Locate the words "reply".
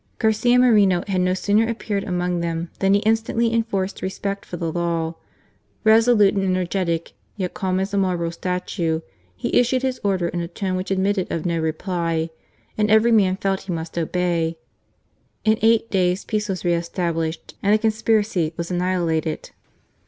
11.59-12.31